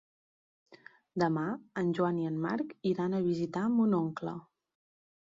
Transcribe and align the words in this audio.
Demà 1.23 1.43
en 1.81 1.91
Joan 1.97 2.17
i 2.21 2.25
en 2.29 2.39
Marc 2.47 2.73
iran 2.93 3.13
a 3.13 3.21
visitar 3.27 3.67
mon 3.75 3.95
oncle. 3.99 4.35